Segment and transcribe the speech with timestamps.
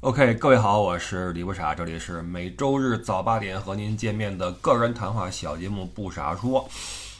[0.00, 6.64] OK，各位好，我是李不傻，这里是每周日早八点和您见面的个人谈话小节目《不傻说》。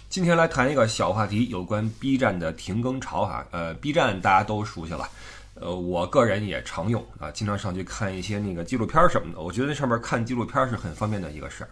[0.08, 3.44] 今天来谈一个小话题，有关 B 站的停更潮哈。
[3.50, 5.08] 呃，B 站大家都熟悉了，
[5.54, 9.40] 呃，我个人也常用啊，经常上去看一些那个纪录片什么的。
[9.40, 11.70] 我觉得那上面看纪录片是很方便的一个事儿。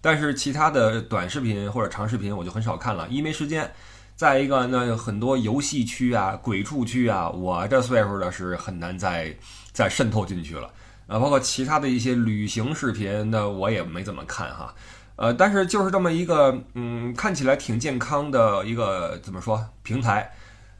[0.00, 3.70] 但是其他的短视频或者长视频我就很少看了，一没时间。
[4.16, 9.34] 再一个，那很多游戏区啊、鬼畜区啊，我这岁数的是很难再
[9.72, 10.70] 再渗透进去了。
[11.06, 14.74] 啊，包括其他的一些旅行视频，那我也没怎么看哈。
[15.16, 20.32] 呃，但是就是这么一个，嗯，看起来挺健康的一个怎么说平台。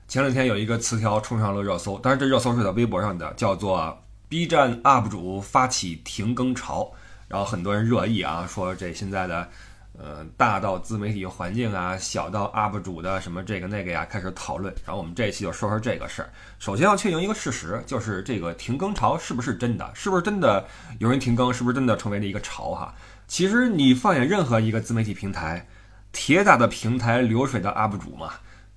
[0.09, 6.93] 前两天有一个词条冲上了热搜，当然这热搜是在微博上的，叫做 “B 站 UP 主发起停更潮”，
[7.29, 9.49] 然后很多人热议啊，说这现在的。
[9.99, 14.75] 呃，大到自媒体环境啊，小到 UP 主的什么这个那个呀，开始讨论。
[14.85, 16.31] 然后我们这一期就说说这个事儿。
[16.59, 19.91] 首先要确定一个事实，就是这个停更潮是不是真的？
[19.95, 20.67] 是不是真的
[20.99, 21.53] 有人停更？
[21.53, 22.71] 是不是真的成为了一个潮？
[22.71, 22.95] 哈，
[23.29, 25.69] 其实你放眼任何一个自媒体平台，
[26.11, 28.33] 铁打的平台流水的 UP 主嘛，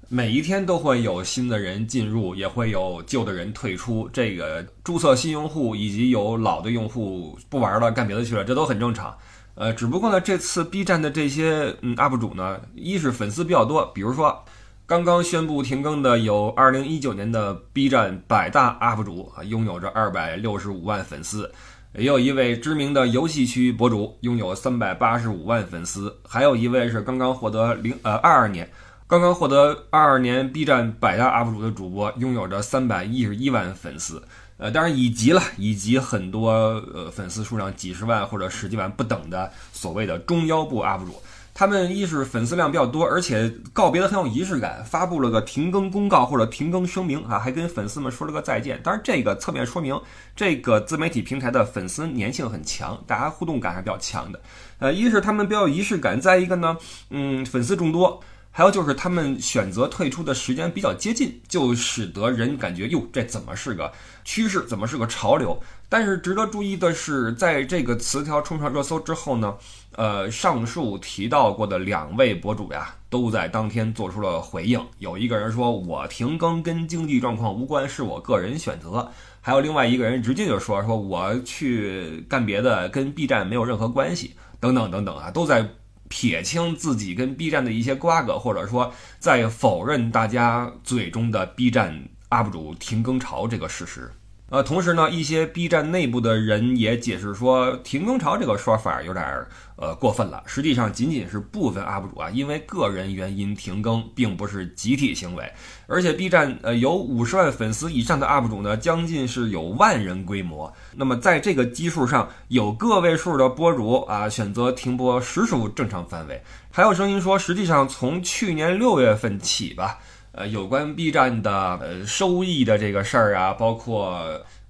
[0.10, 4.10] 每一天都会有新的人进入，也会有旧的人退出。
[4.12, 9.18] 这个注册新用户以及有老的用户不玩了，干别的去了，这都很正常。
[9.56, 14.44] 呃，只不过呢，这次 B 站的这些嗯 UP 主呢，一是粉丝比较多，比如说
[14.86, 21.50] 刚刚宣布停更的有2019年的 B 站百大 UP 主，拥有着265万粉丝；
[21.94, 28.70] 也有一位知名的游戏区博主拥有385万粉丝；还有一位是刚刚获得零呃22年
[29.08, 34.22] 刚刚获得22年 B 站百大 UP 主的主播，拥有着311万粉丝。
[34.58, 36.52] 呃，当然以及了，以及很多
[36.94, 41.22] 呃粉丝数量几十万或者十几万不等的所谓的中腰部 UP 主，
[41.54, 48.82] 他们一是粉丝量比较多，而且告别的很有仪式感，发布了个停更公告或者停更声明啊，还跟粉丝们说了个再见。
[48.82, 50.00] 当然，这个侧面说明
[50.36, 54.40] 这个自媒体平台的粉丝粘性很强，大家互动感还比较强的。
[54.80, 56.78] 呃，一是他们比较有仪式感，再一个呢，
[57.10, 58.22] 嗯，粉丝众多。
[58.58, 63.92] 还有就是他们选择退出的时间比较接近，就使得人感觉哟，这怎么是个
[64.24, 64.66] 趋势？
[64.66, 65.62] 怎么是个潮流？
[65.90, 69.54] 但是值得注意的是，在这个词条冲上热搜之后呢，
[69.98, 74.82] 呃，上述提到过的两位博主呀，都在当天做出了回应。
[75.00, 79.12] 有一个人说：“我停更跟经济状况无关，是我个人选择。”
[79.44, 85.68] 还有另外一个人直接就说：“说我去干别的，跟 B 站没有任何关系。”等等等等啊，都在。
[86.10, 94.12] 撇清自己跟 B 站的一些瓜葛，或者说在否认大家嘴中的 B 站 UP 主停更潮这个事实。
[94.56, 100.42] 呃，同时呢，一些 B 站内部的人也解释说，停更潮这个说法有点儿呃过分了。
[100.46, 105.52] 实际上，仅仅是部分 UP 主啊，因为个人原因停更，并不是集体行为。
[105.88, 110.74] 而且，B 站呃有五十万粉丝以上的 UP 主呢，将近是有万人规模。
[110.94, 116.42] 那么，在这个基数上，有个位数的博主啊选择停播，实属正常范围。
[116.72, 120.00] 还有声音说，实际上从去年六月份起吧。
[120.38, 121.52] 呃，有关 B 站的
[121.82, 124.20] 呃收益的这个事儿啊，包括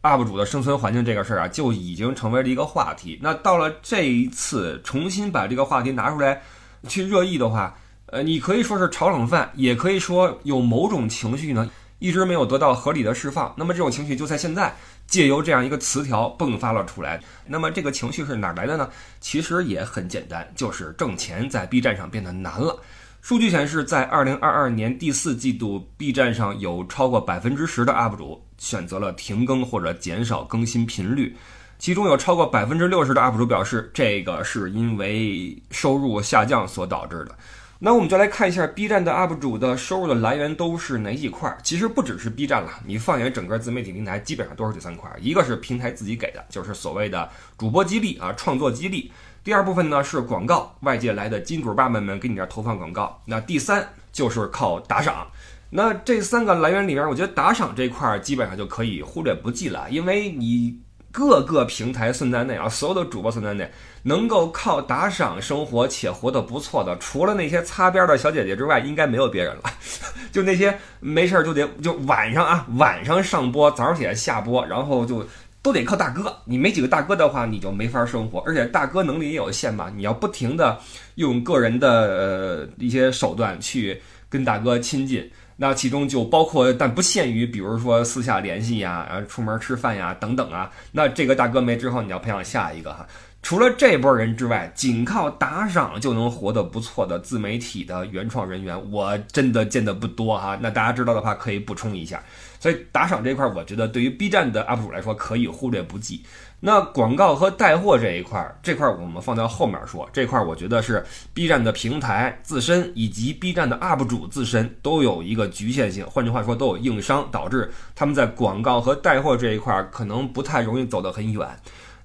[0.03, 3.17] UP 主的生存环境这个事儿啊，就已经成为了一个话题。
[3.23, 6.43] 那到了这一次重新把这个话题拿出来
[6.87, 7.75] 去热议的话，
[8.05, 11.67] 呃，你可以说是炒冷饭，也可以说有某种情绪呢
[11.97, 13.51] 一直没有得到合理的释放。
[13.57, 14.75] 那么这种情绪就在现在
[15.07, 17.19] 借由这样一个词条迸发了出来。
[17.47, 18.87] 那么这个情绪是哪来的呢？
[19.19, 22.79] 其实也很简单，就是挣钱在 B 站上变得难了。
[23.25, 31.35] 数据显示，在二零二二年第四季度，B 站上有超过百分之十的 UP 主选择了停更或者减少更新频率，
[31.79, 37.35] 其中有超过百分之六十的 UP 主表示，这个是因为收入下降所导致的。
[37.79, 41.57] 那我们就来看一下 B 站的 UP 主的收入的来源都是哪几块？
[41.63, 49.11] 其实不只是 B 站了，你放眼整个自媒体平台，基本上都是这三块：一个是平台自己给的，就是所谓的主播激励啊，创作激励。
[49.45, 53.21] 第二部分呢是广告，外界来的金主爸爸们给你这投放广告。
[53.25, 55.27] 那第三就是靠打赏。
[55.69, 60.79] 那这三个来源里边，我觉得打赏这块儿基本上就可以忽略不计了，因为你
[61.11, 63.71] 各个平台算在内啊，所有的主播算在内，
[64.01, 69.61] 能够靠打赏生活且活得不错的，除了那些擦边的小姐姐之外，应该没有别人了。
[70.33, 75.23] 就那些没事儿就得就晚上啊，晚上上播，早上起来下播，然后就。
[75.65, 78.39] 都得靠大哥，你没几个大哥的话，你就没法生活。
[78.45, 80.79] 而且大哥能力也有限嘛，你要不停的
[81.15, 90.69] 用个人的呃一些手段去跟大哥亲近，那其中就包括但不限于，比如说私下联系呀，然后出门吃饭呀等等啊。
[90.91, 93.07] 那这个大哥没之后，你要培养下一个哈。
[93.45, 100.57] 除了这波人之外，仅靠打赏就能活得不错的自媒体的原创人员，我真的见得不多哈。
[100.59, 102.23] 那大家知道的话，可以补充一下。
[102.59, 106.23] 所以打赏这块，我觉得对于 B 站的 UP 主来说，可以忽略不计。
[106.59, 110.09] 那广告和带货这一块，这块我们放到后面说。
[110.11, 121.47] 这块我觉得是 B 站的平台自身以及 B 站的 UP 主自身都有一个局限性，换句话说，都有硬伤，导致他们在广告和带货这一块可能不太容易走得很远。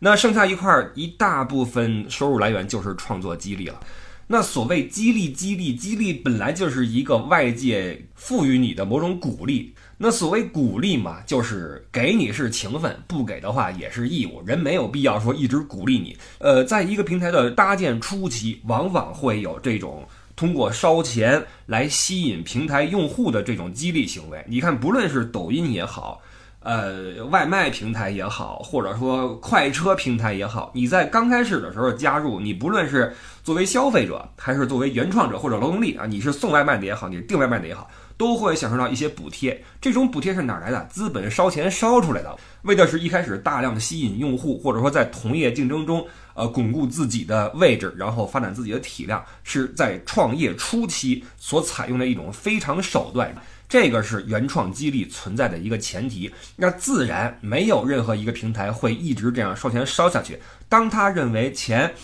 [0.02, 3.78] 那剩下一块儿，一大部分收入来源就是创作激励了。
[4.26, 9.74] 那所谓激励，激励，激励，本来就是一个外界赋予你的某种鼓励。
[9.98, 14.40] 那所谓鼓励嘛，就是给你是情分，不给的话也是义务。
[14.46, 16.16] 人没有必要说一直鼓励你。
[16.38, 24.42] 呃，在一个平台的搭建初期，往往会有这种通过烧钱来吸引平台用户的这种激励行为。
[24.48, 26.22] 你看，不论是抖音也好。
[26.62, 39.64] 呃，外卖平台也好，或者说快车平台也好，你在刚开始的时候加入，你不论是作为消费者，还是作为原创者或者劳动力啊，你是送外卖的也好，你是订外卖的也好，都会享受到一些补贴。
[39.80, 40.86] 这种补贴是哪来的？
[40.90, 53.34] 资本烧钱烧出来的，为的是一开始大量的吸引用户，或者说在同业竞争中，呃，巩固自己的位置，然后发展自己的体量，是在创业初期所采用的一种非常手段。
[53.70, 60.40] 这个是原创激励存在的一个前提，那自然没有任何一个平台会一直这样烧钱烧下去。
[60.68, 61.94] 当他认为钱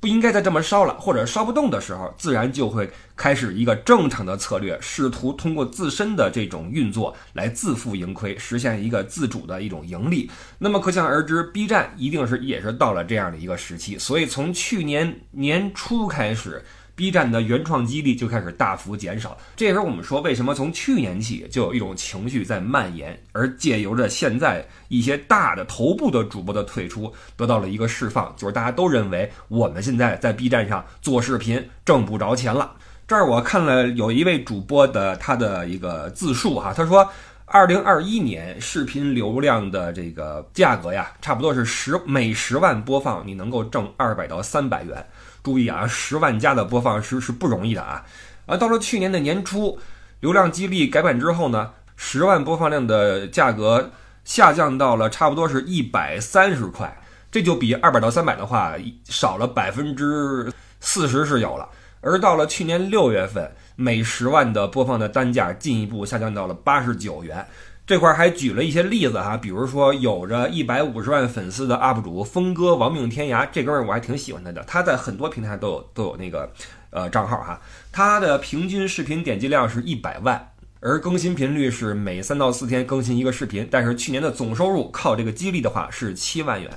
[0.00, 10.28] 不应该再这么烧了，或者烧不动的时候，自然就会开始一个正常的策略，试图通过自身的这种运作来自负盈亏，实现一个自主的一种盈利。
[10.58, 16.64] 那么可想而知，B 站一定是也是到了这样的一个时期，所以从去年年初开始。
[16.96, 32.72] B 站的原创激励就开始大幅减少，这也是我们说为什么从去年起就有一种情绪在蔓延，而借由着现在一些大的头部的主播的退出，得到了一个释放，就是大家都认为我们现在在 B 站上做视频挣不着钱了。
[33.06, 37.06] 这儿我看了有一位主播的他的一个自述哈，他说，
[37.44, 45.04] 二零二一年视频流量的这个价格呀，差不多是十每十万播放你能够挣二百到三百元。
[45.44, 48.02] 注意啊，十万加的播放是是不容易的啊！
[48.46, 49.78] 而到了去年的年初，
[50.20, 53.90] 流量激励改版之后呢，十万播放量的价格
[54.24, 56.98] 下降到了差不多是一百三十块，
[57.30, 58.72] 这就比二百到三百的话
[59.04, 60.50] 少了百分之
[60.80, 61.68] 四十是有了。
[62.00, 67.46] 而到了去年六月份，每十万的播放的单价进一步下降到了八十九元。
[67.86, 76.50] 这块还举了一些例子哈，比如说有着一百五十万粉丝的 UP 主峰哥亡命天涯，这哥们儿我还挺喜欢他的，他在很多平台都有都有那个
[76.88, 77.60] 呃账号哈，
[77.92, 86.70] 他的平均视频点击量是一百万，而更新频率是每三到四天更新一个视频，但是去年的总收入靠这个激励的话是七万元，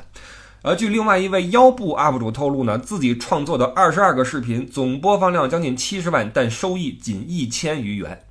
[0.61, 8.23] 而据另外一位腰部 UP 主透露呢，自己创作的二十二个视频总播放量将近七十万，但收益仅一千余元。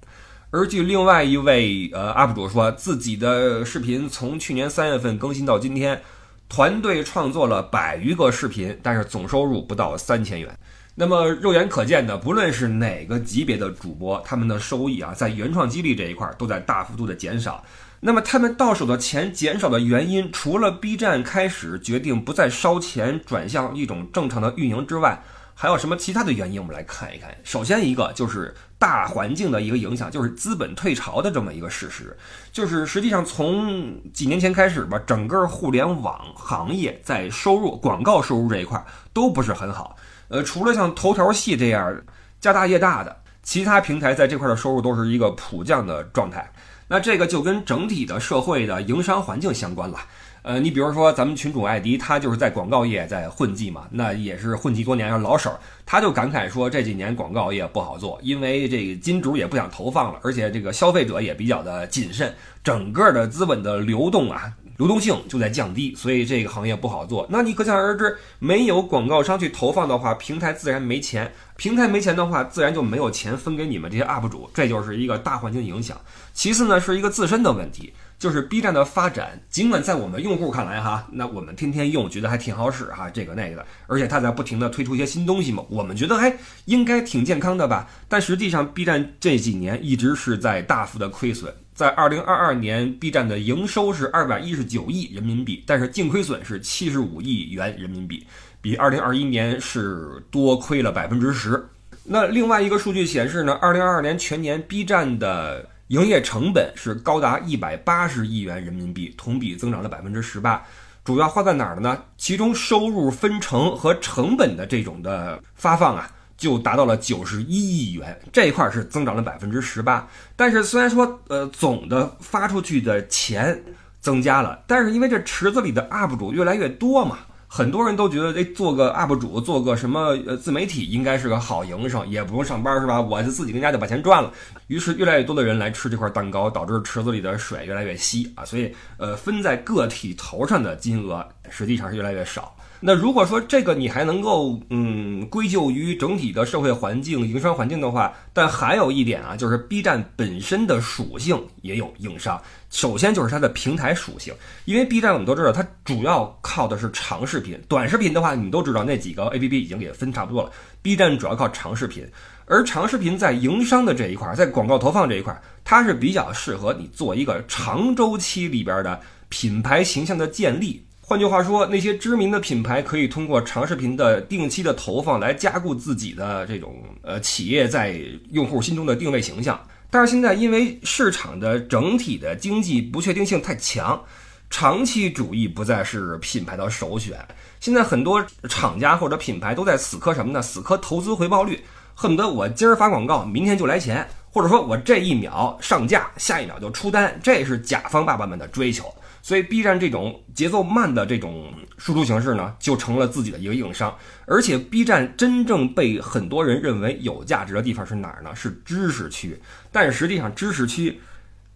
[0.56, 6.00] 而据另外一位呃 UP 主说，自己的视频从去年三月份更新到今天，
[6.48, 10.58] 团队创作了百余个视频，但是总收入不到三千元。
[10.94, 17.62] 那么肉眼可见的，不论是哪个级别的主播，他们的收益啊，在原创激励这一块都在大幅度的减少。
[18.00, 25.22] 那么他们到手的钱减少的原因，除了 B 站开始决定不再烧钱，转向一种正常的运营之外，
[25.58, 26.60] 还有什么其他的原因？
[26.60, 27.34] 我们来看一看。
[27.42, 32.14] 首先一个就是大环境的一个影响，就是资本退潮的这么一个事实。
[32.52, 39.96] 就是实际上从几年前开始吧，整个互联网行业在收入、广告收入这一块都不是很好。
[40.28, 42.02] 呃，除了像头条系这样
[42.38, 46.52] 家大业大的，其他平台在这块的收入都是一个普降的状态。
[46.86, 49.98] 那这个就跟整体的社会的营商环境相关了。
[50.46, 55.58] 呃，你比如说咱们群主艾迪，他就是在广告业在混迹嘛，那也是混迹多年，是老手儿。
[55.84, 67.26] 他就感慨说，这几年广告业不好做，因为这个金主也不想投放了，而且这个消费者也比较的谨慎，整个的资本的流动啊，流动性就在降低，所以这个行业不好做。
[67.28, 76.00] 那你可想而知，没有广告商去投放的话，平台自然没钱，平台没钱的话，自然就没有钱分给你们这些 UP 主，这就是一个大环境影响。
[76.32, 77.92] 其次呢，是一个自身的问题。
[78.18, 87.86] 就是 B 站的发展，尽管在我们用户看来哈，那我们天天用，觉得还挺好使哈，这个那个的，而且它在不停的推出一些新东西嘛，我们觉得还应该挺健康的吧。
[88.08, 98.26] 但实际上，B 站这几年一直是在大幅的亏损，在二零二二年，B 站的营收是二百一十九亿人民币，但是净亏损是七十五亿元人民币，
[98.62, 101.62] 比二零二一年是多亏了百分之十。
[102.02, 105.68] 那另外一个数据显示呢，二零二二年全年 B 站的。
[105.88, 110.64] 营业成本是高达一百八十亿元人民币，同比增长了百分之十八。
[111.04, 112.02] 主要花在哪儿了呢？
[112.16, 120.08] 其中收入分成和成本的这种的发放啊，就达到了九十一亿元，这一块是增长了百分之十八。
[120.34, 123.62] 但是虽然说呃总的发出去的钱
[124.00, 127.18] 增加了，但是因为这池子里的 UP 主越来越多嘛。
[127.56, 133.00] 很多人都觉得，哎，做个 UP 主，做个什么呃自媒体，应该是个好营生，也不用上班，是吧？
[133.00, 134.30] 我就自己跟家就把钱赚了。
[134.66, 138.44] 于是，越来越多的人来吃这块蛋糕，导致池子里的水越来越稀啊。
[138.44, 142.54] 所以，呃，分在个体头上的金额实际上是越来越少。
[142.80, 152.40] 那如果说这个你还能够嗯归咎于整体的社会环境、营商环境的话，但还有一点啊，就是 B 站本身的属性也有硬伤。
[152.68, 154.34] 首先就是它的平台属性，
[154.66, 160.50] 因为 B 站我们都知道，它主要靠的是长视频，短视频的话，你都知道那几个 APP 已经给分差不多了。
[160.82, 162.06] B 站主要靠长视频，
[162.44, 170.84] 而长视频在营商的这一块，在广告投放这一块，它是比较适合你做一个长周期里边的品牌形象的建立。
[171.08, 177.96] 换句话说，那些知名的品牌可以通过长视频的定期的投放来加固自己的这种呃企业在
[178.32, 179.56] 用户心中的定位形象。
[179.88, 184.02] 但是现在因为市场的整体的经济不确定性太强，
[184.50, 187.16] 长期主义不再是品牌的首选。
[187.60, 190.42] 现在很多厂家或者品牌都在死磕什么呢？
[190.42, 191.62] 死磕投资回报率，
[191.94, 198.92] 恨不得我今儿发广告，明天就来钱，或者说我这一秒上架，下一秒就出单，这是甲方爸爸们的追求。
[199.26, 203.92] 所以，B 站这种节奏慢的这种输出形式呢，就成了自己的一个硬伤。
[204.24, 208.32] 而且，B 站真正被很多人认为有价值的地方是哪儿呢？
[208.36, 209.36] 是知识区。
[209.72, 211.00] 但实际上，知识区，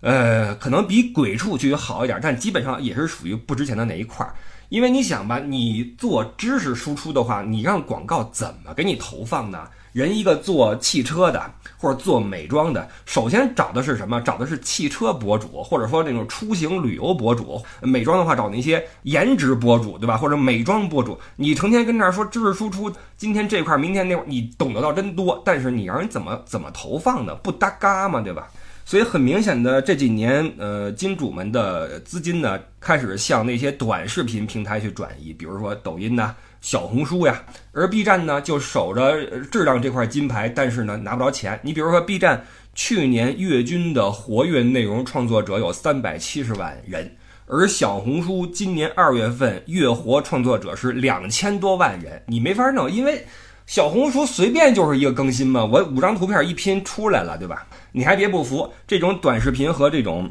[0.00, 4.34] 呃，可能比鬼畜区好一点，但基本上也是属于不值钱的那一块儿。
[4.68, 9.68] 因为你想吧，你做知识输出的话，你让广告怎么给你投放呢？
[9.92, 11.42] 人一个做汽车的
[11.76, 14.20] 或者做美妆的，首先找的是什么？
[14.20, 17.60] 找的是汽车博主，或者说那种出行旅游博主。
[17.80, 20.16] 美妆的话，找那些颜值博主，对吧？
[20.16, 21.18] 或者美妆博主。
[21.36, 27.34] 你成天跟这儿说知识输出，今天这块儿，明天那块儿，你懂得到真多，但是你让人怎么怎么投放呢？
[27.36, 28.48] 不搭嘎嘛，对吧？
[28.84, 36.34] 所以很明显的，这几年，呃，金主们的资金呢，开始向那些短视频平台去转移，比如说抖音呐。
[36.60, 41.58] 小红书呀，而 B 站呢就守着质量这块金牌，但是呢拿不着钱。
[41.62, 47.10] 你比如说 B 站去年月均的活跃内容创作者有三百七十万人，
[47.46, 53.24] 而小红书今年二月份月活创作者是两千多万人，你没法弄，因为
[53.66, 57.66] 小红书随便就是一个更新嘛，我五张图片一拼出来了，对吧？
[57.92, 60.30] 你还别不服，这种短视频和这种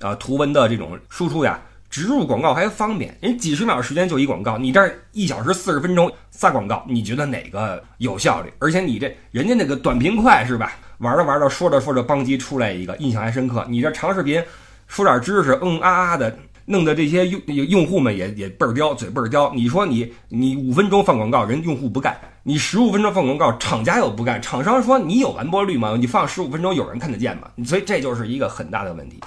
[0.00, 1.62] 啊图文的这种输出呀。
[1.92, 4.80] 植入广告还方便，人几十秒时间就一广告，你这
[5.12, 8.50] 一小时四十分钟撒广告，你觉得哪个有效率？
[8.58, 10.72] 而且你这人家那个短平快是吧？
[11.00, 13.62] 玩着玩着说着说着，邦机出来一个，印象还深刻。
[13.68, 14.42] 你这长视频
[14.86, 16.34] 说点知识，嗯啊啊的，
[16.64, 19.52] 弄得这些用用户们也也倍儿刁，嘴倍儿刁。
[19.54, 24.40] 你说你你五分钟放广告，人用户不干；你十五分钟放广告，厂家又不干。
[24.40, 25.94] 厂商说你有完播率吗？
[26.00, 27.48] 你放十五分钟有人看得见吗？
[27.66, 29.20] 所以这就是一个很大的问题。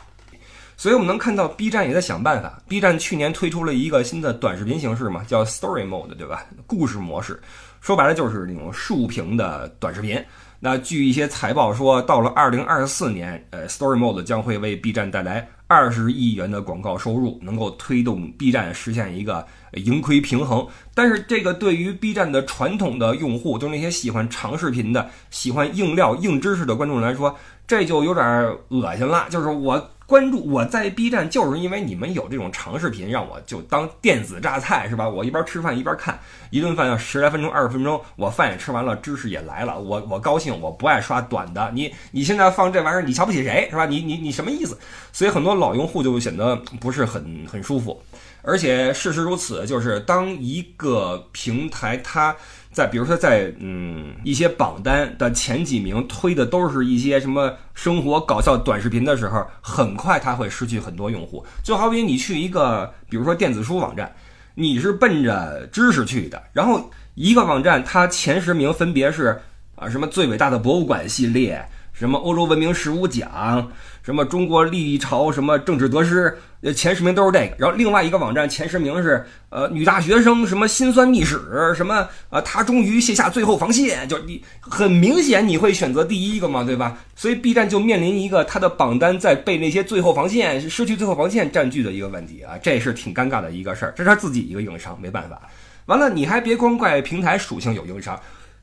[0.77, 2.61] 所以我们能看到，B 站也在想办法。
[2.67, 6.45] B 站去年推出了一个新的短视频形式嘛，叫 Story Mode，对吧？
[6.67, 7.41] 故事模式，
[7.79, 10.21] 说白了就是那种竖屏的短视频。
[10.59, 20.67] 那据一些财报说，到了2024年，呃，Story Mode 将会为 B 站带来20亿元的广告收入，能够推动 B 站实现一个盈亏平衡。
[20.93, 28.25] 但是这个对于 B 站的传统的用户，就是那些喜欢长视频的、喜欢硬料、硬知识的观众来说，这就有点
[28.69, 29.27] 恶心了。
[29.29, 29.91] 就是我。
[30.07, 35.09] 关注我在 B 站，就是因为你们有这种长视频，让我就当电子榨菜是吧？
[35.09, 36.19] 我一边吃饭一边看，
[36.51, 41.71] 一顿饭要十来分钟、二十分钟，我饭也吃完了，知识也来了，我我高兴，我不爱刷短的。
[41.73, 43.85] 你你现在放这玩意儿，你瞧不起谁是吧？
[43.87, 44.77] 你你你什么意思？
[45.11, 47.99] 所以很多老用户就显得不是很很舒服。
[48.43, 52.35] 而且事实如此，就是当一个平台它。
[52.75, 61.41] 在比如说，在嗯一些榜单的前几名推的都是一些什么生活搞笑短视频的时候，很快它会失去很多用户。
[61.63, 64.13] 就好比你去一个比如说电子书网站，
[64.55, 69.39] 你是奔着知识去的，然后一个网站它前十名分别是
[69.75, 71.65] 啊什么最伟大的博物馆系列。
[71.93, 73.71] 什么欧洲文明十五奖，
[74.05, 76.31] 什么中国历朝什么政治得失，
[76.61, 77.55] 呃前十名都是这个。
[77.57, 86.95] 然后另外一个网站前十名是呃女大学生什么辛酸历史，什么啊她终于卸下最后防线，就你很明显你会选择第一个嘛，对吧？
[87.15, 95.41] 所以 B 站就面临一个它的榜单在被那些最后防线失去最后防线占据的一个问题啊，这是挺尴尬的一个事儿，这是他自己一个硬伤，没办法。
[95.87, 98.19] 完了你还别光怪平台属性有硬伤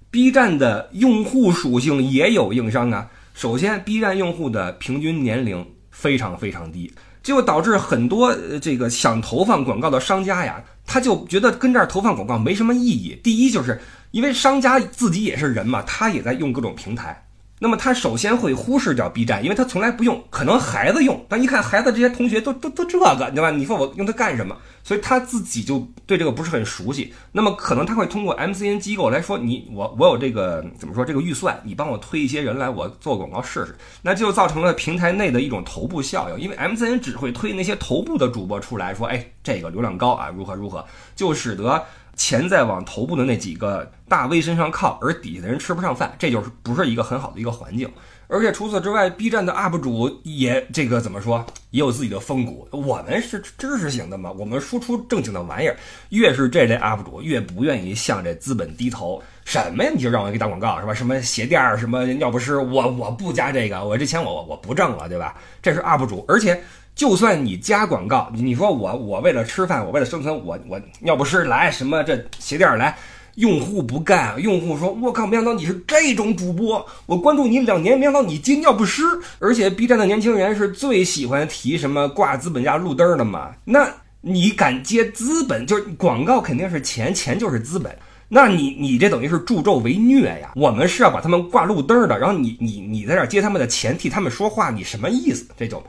[0.08, 3.08] ，B 站的用户属性也有硬伤啊。
[3.34, 13.18] 首先，B 站用户的平均年龄非常非常低，结果导致很多这个想投放广告的商家呀，他就觉得跟这儿投放广告没什么意义。
[13.22, 17.24] 第一，就是因为商家自己也是人嘛，他也在用各种平台。
[17.62, 23.52] 那么他首先会忽视掉 B 站，因为他从来不用，可能孩子用，但一看孩子这些同学都都都这个，对吧？
[23.52, 24.56] 你说我用它干什么？
[24.82, 27.14] 所以他自己就对这个不是很熟悉。
[27.30, 36.40] 那么可能他会通过 MCN 机构来说，你我我有这个怎么说这个预算，你帮我推一些人来，我做广告试试，那就造成了平台内的一种头部效应。
[36.40, 41.80] 因为 MCN 只会推那些头部的主播出来说，哎，这个流量高啊，如何如何，就使得。
[42.16, 47.90] 钱在往头部的那几个大 V 身上靠，而底下的人吃不上饭，这就是不是一个很好的一个环境。
[48.28, 52.66] 而且除此之外，B 站的 UP 主也这个怎么说，也有自己的风骨。
[52.70, 55.76] 我们是知识型的嘛，我们输出正经的玩意儿。
[56.08, 59.22] 越是这类 UP 主，越不愿意向这资本低头。
[59.44, 59.90] 什么呀？
[59.94, 60.94] 你就让我给打广告是吧？
[60.94, 65.34] 什么鞋垫儿，什么尿不湿，我我不加这个，我这钱我我不挣了，对吧？
[65.60, 66.58] 这是 UP 主，而且。
[66.94, 72.96] 就算你加广告，你说我我为了吃饭，我为了生存，我我尿不湿来什么这鞋垫来，
[73.36, 79.02] 用户不干，用户说我靠，没想到你是这种主播，我关注你两年，没想到你接尿不湿，
[79.38, 83.88] 而且 B 站的年轻人是最喜欢提什么挂资本家路灯的嘛，那
[84.20, 87.90] 你敢接资本，就是广告肯定是钱，钱就是资本，
[88.28, 95.46] 那你你这等于是助纣为虐呀，我们是要把他们挂路灯的，然后你你你在这接他们的钱，替他们说话，你什么意思？
[95.56, 95.82] 这就。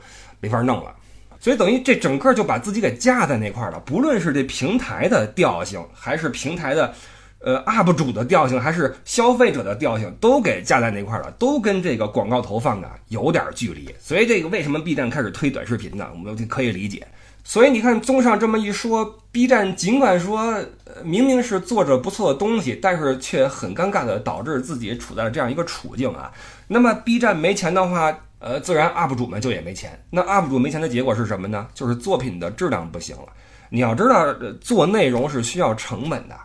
[0.44, 0.94] 没法弄了，
[1.40, 3.80] 所以等于这整个就把自己给架在那块了。
[3.80, 6.92] 不论是这平台的调性，还是平台的，
[7.38, 13.88] 呃，UP 主的调性，还是消费者的调性，都给架在那块了，都跟这个广告投放啊有点距离。
[13.98, 16.06] 所以这个为什么 B 站开始推短视频呢？
[16.12, 17.06] 我们可以理解。
[17.42, 20.62] 所以你看，综上这么一说，B 站尽管说
[21.02, 26.30] 明明是做着不错的东西，但是却很尴尬的导致自己处在了这样一个处境啊。
[26.68, 28.18] 那么 B 站没钱的话。
[28.44, 29.98] 呃，自然 UP 主们就也没钱。
[30.10, 31.66] 那 UP 主没钱的结果是什么呢？
[31.72, 33.28] 就是作品的质量不行了。
[33.70, 36.36] 你要知道，做内容是需要成本的，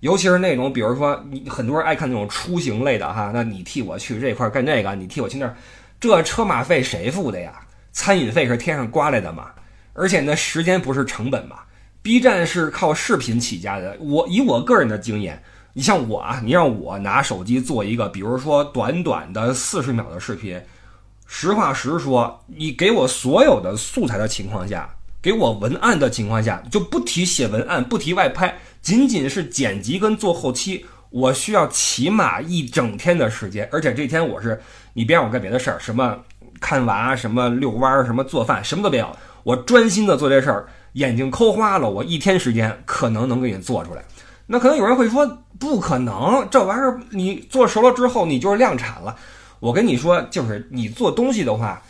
[0.00, 5.56] 尤其是那种，比如说你很多人爱看那种出行类的哈，那你替我去这块干这个，你替我去那儿，
[5.98, 7.58] 这车马费谁付的呀？
[7.90, 9.46] 餐饮费是天上刮来的嘛？
[9.94, 11.60] 而且那时间不是成本嘛
[12.02, 13.96] ？B 站是靠视频起家的。
[13.98, 20.60] 我以我个人的经验，你像我啊，你让我拿手机做一个，比如说短短的四十秒的视频。
[21.26, 24.88] 实话实说，你给我所有的素材的情况下，
[25.20, 33.68] 给我文案的情况下，就不提写文案，不提外拍，仅仅是剪辑跟做后期，我需要起码一整天的时间。
[33.72, 34.60] 而且这天我是，
[34.94, 36.16] 你别让我干别的事儿，什么
[36.60, 44.04] 看娃，什么遛弯，什么做饭，什么都别有，我专心的做这事儿，眼睛抠花了，我一天时间可能能给你做出来。
[44.46, 45.26] 那可能有人会说，
[45.58, 49.16] 不可能，这玩意儿你做熟了之后，你就是量产了。
[49.60, 51.82] 我跟你说，就是你做东西的话，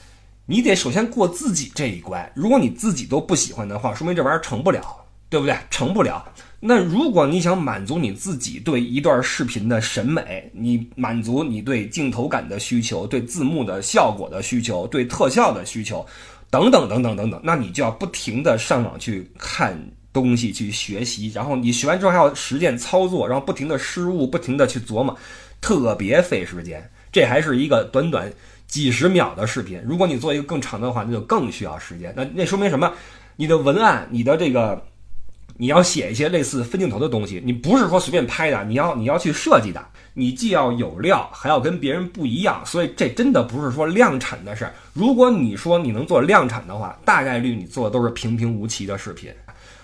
[0.46, 2.30] 你得首先过自己这一关。
[2.34, 4.80] 如果你自己都不喜欢的话，说明这玩意儿成不了，
[5.28, 5.56] 对不对？
[5.70, 6.24] 成不了。
[6.60, 16.04] 那如果你想满足你自己对一段视频的审美，你满足你对镜头感的需求、对字幕的效果的需求、对特效的需求，
[16.50, 19.78] 等等等等等等，那你就要不停的上网去看
[20.12, 25.16] 东西、去学习，然后你学完之后还要实践操作，然后不停的失误、不停的去琢磨，
[25.60, 26.90] 特别费时间。
[27.16, 28.30] 这还是一个短短
[28.66, 32.12] 几十秒的视频，如果你做一个更长的话，那就更需要时间。
[32.14, 32.92] 那那说明什么？
[33.36, 34.78] 你的文案，你的这个，
[35.56, 44.74] 你要写一些类似分镜头的东西，你不是说随便拍的，你要你要去设计的，你既要有料，还要跟别人不一样，所以这真的不是说量产的事儿。
[44.92, 49.32] 如果你说你能做量产的话，大概率你做的都是平平无奇的视频。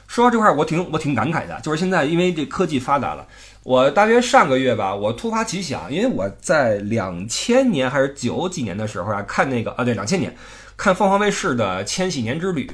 [0.07, 3.27] 说到这块儿，我挺我挺感慨的，就是现在因为这科技发达了。
[3.64, 10.35] 我大约上个月吧，我突发奇想，因为我在两千年还是九几年的时候啊，看那个啊，对，两千年
[10.77, 12.66] 看凤凰卫视的《千禧年之旅》，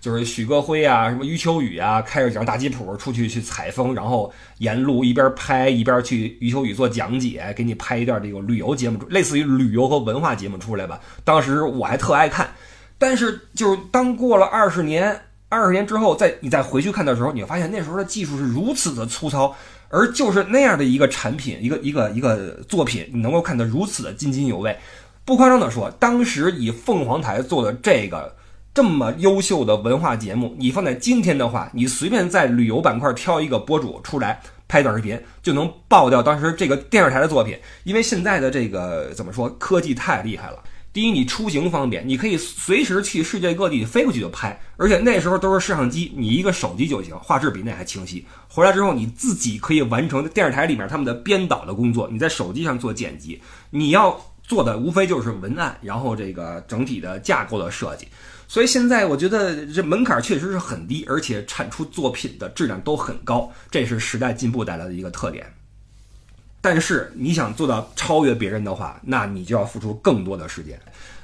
[0.00, 11.00] 就是许戈辉啊，什么余秋雨啊，开着几张大吉普出去去采风，然后沿路一边拍一边去余秋雨做讲解，给你拍一段这个旅游节目，类似于旅游和文化节目出来吧。
[11.24, 12.48] 当时我还特爱看，
[12.96, 19.52] 但是就是当过了二十年，二十年之后再你再回去看的时候，你会发现那时候的技术是如此的粗糙。
[19.90, 24.76] 而就是那样的一个产品，一个一个一个作品，你能够看得如此的津津有味，
[25.24, 28.34] 不夸张的说，当时以凤凰台做的这个
[28.74, 40.62] 这么优秀的文化节目，你放在今天的话，你随便在旅游板块挑一个博主出来拍短视频，就能爆掉当时这个电视台的作品，因为现在的这个怎么说，科技太厉害了。
[40.98, 48.26] 第一，你出行方便，你可以随时去世界各地飞过去就拍，而且那时候都是摄像机，你一个手机就行，画质比那还清晰。
[48.48, 58.08] 回来之后，你自己可以完成在电视台里面他们的编导的工作，你在手机上做剪辑，你要做的无非就是文案，然后这个整体的架构的设计。
[58.48, 65.46] 所以现在我觉得这门槛确实是很低，而且产出作品的质量都很高，这是时代进步带来的一个特点。
[66.60, 70.76] 但是你想做到超越别人的话，那你就要付出更多的时间。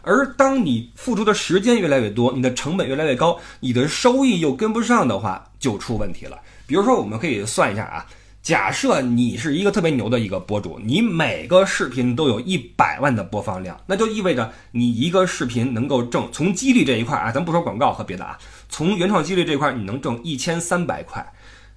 [0.04, 6.38] 而当你付出的时间越来越多，你的成本越来越高，你的收益又跟不上的话，就出问题了。
[6.66, 8.06] 比如说，我们可以算一下啊，
[8.42, 18.38] 假设你是一个特别牛的一个博主，你每个视频都有一百万的播放量，那就意味着你一个视频能够挣从激励这一块啊，咱不说广告和别的啊，
[18.68, 21.32] 从原创激励这块你能挣一千三百块。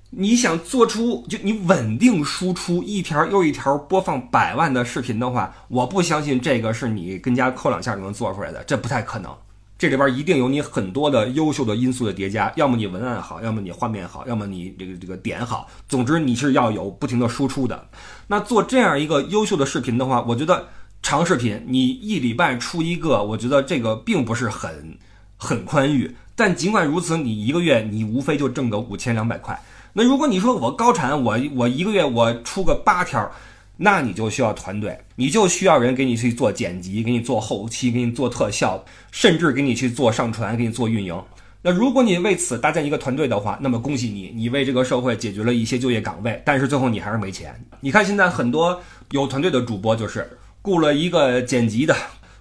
[0.09, 9.29] 你想做出就你稳定输出一条又一条播放百万的视频的话，我不相信这个是你跟家扣两下就能做出来的，这不太可能。
[9.77, 15.67] 这里边一定有你很多的优秀的因素的叠加，要么你文案好，要么你画面好，要么你这个这个点好。
[15.87, 17.87] 总之你是要有不停的输出的。
[18.27, 20.67] 那做这样一个优秀的视频的话，我觉得
[21.03, 24.97] 长视频你一礼拜出一个，我觉得这个并不是很
[25.35, 26.15] 很宽裕。
[26.35, 29.61] 但尽管如此，你一个月你无非就挣个五千两百块。
[29.93, 33.31] 那如果你说我高产，我我一个月我出个八条，
[33.75, 41.19] 那你就需要团队，你就需要人给你去做剪辑，给你做后期，给你做特效，甚至给你去做上传，给你做运营。
[41.61, 47.59] 那如果你为此搭建一个团队的话，那么恭喜你，你为这个社会解决了一些就业岗位，但是最后你还是没钱。
[47.81, 48.79] 你看现在很多
[49.11, 50.29] 有团队的主播，就是
[50.61, 51.95] 雇了一个剪辑的，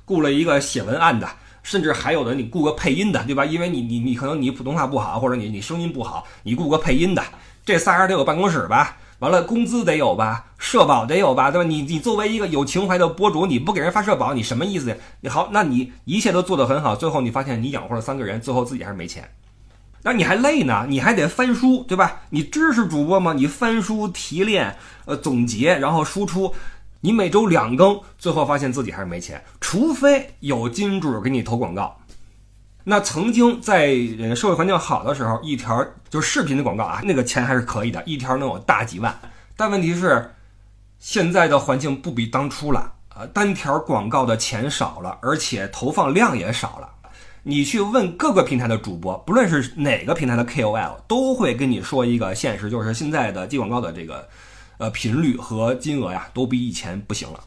[0.05, 1.27] 雇了一个写文案的。
[1.67, 3.45] 甚至还有的你雇个配音的，对吧？
[3.45, 7.21] 因为你你你可能你普通话不好，或者你你声音不好，你雇个配音的，
[7.65, 8.97] 这仨人得有办公室吧？
[9.19, 10.45] 完了工资得有吧？
[10.59, 11.51] 社保得有吧？
[11.51, 11.69] 对吧？
[11.69, 14.97] 你你作为一个有情怀的博主，你不给人发社保，你什么意思呀？
[15.23, 19.29] 你好，那你一切都做得很好，最后你发现你养活了三个人，最后自己还是没钱，
[20.03, 20.87] 那你还累呢？
[20.89, 22.21] 你还得翻书，对吧？
[22.31, 24.77] 你知识主播嘛，你翻书提炼，
[25.07, 26.55] 呃，总结，然后输出。
[27.07, 32.01] 你每周两更，最后发现自己还是没钱，除非有金主给你投广告。
[32.83, 33.95] 那曾经在
[34.35, 39.16] 社会环境好的时候，一条就是视频的广告啊，那个钱还是可以的，一条能有大几万。
[39.57, 40.33] 但问题是，
[40.99, 46.90] 现在的环境不比当初了呃，单条广告的钱少了，而且投放量也少了。
[47.45, 54.29] 你去问各个平台的主播，不论是哪个平台的 KOL，都会跟你说一个现实，就是现在的接广告的这个。
[54.79, 57.41] 呃，频率和金额呀，都比以前不行了，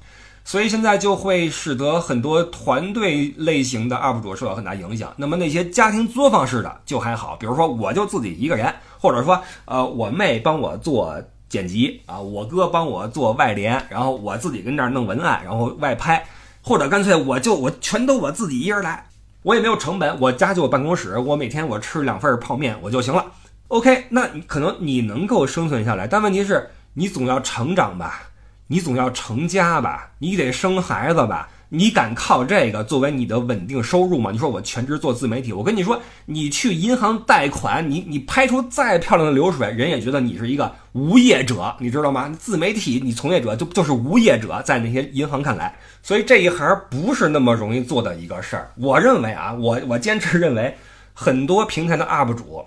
[0.44, 5.14] 所以现在就会使得很多团队类型的 UP 主受到很大影响。
[5.18, 11.16] 那么那些家庭作坊式的就还好，比如说我就自己一个人，或者说呃我妹帮我做
[11.48, 16.26] 剪辑啊，我哥帮我做外联，然后我自己跟那儿弄文案，然后外拍，
[16.64, 19.06] 或者干脆我就我全都我自己一人来，
[19.44, 23.24] 我也没有成本，我家就有办公室，我每天我吃两份泡面我就行了。
[23.68, 26.72] OK，那可能你能够生存下来，但问题是。
[27.00, 28.24] 你总要成长吧，
[28.68, 34.32] 你总要成家吧，你得生孩子吧，你敢靠这个作为你的稳定收入吗？
[34.34, 42.30] 你说我全职做自媒体，我跟你说，你去银行贷款，你你拍出再漂亮的流水，人也觉得你是一个无业者，你知道吗？
[42.38, 48.74] 自媒体你从业者就就是无业者，在那些银行看来，所以这一行不是那么容易做的一个事儿。
[48.76, 50.76] 我认为啊，我我坚持认为，
[51.14, 52.66] 很多平台的 UP 主，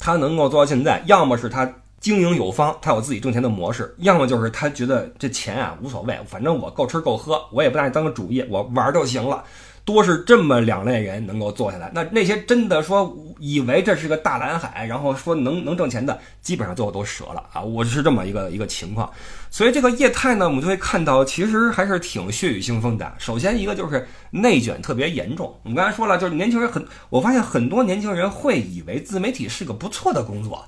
[0.00, 1.72] 他能够做到现在，要么是他。
[2.04, 9.42] 经营有方，他有自己挣钱的模式；要么就是他觉得这钱啊无所谓，反正我够吃够喝，我也不拿你当个主业，我玩就行了。
[9.86, 11.90] 多是这么两类人能够做下来。
[11.94, 17.62] 那那些真的说以为这是个大蓝海，然后说能能挣钱的，基本上最后都折了啊！
[17.62, 19.10] 我是这么一个一个情况。
[19.50, 23.10] 所以这个业态呢，我们就会看到，其实还是挺血雨腥风的。
[23.16, 25.54] 首先一个就是内卷特别严重。
[25.62, 30.62] 我们刚才说了，就是年轻人很，我发现很多年轻人会以为自媒体是个不错的工作。